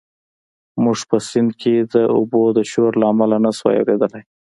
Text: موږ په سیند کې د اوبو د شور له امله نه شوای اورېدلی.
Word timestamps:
موږ 0.83 0.97
په 1.09 1.17
سیند 1.29 1.51
کې 1.61 1.73
د 1.93 1.95
اوبو 2.15 2.41
د 2.57 2.59
شور 2.71 2.91
له 3.01 3.05
امله 3.11 3.37
نه 3.45 3.51
شوای 3.57 3.77
اورېدلی. 3.79 4.23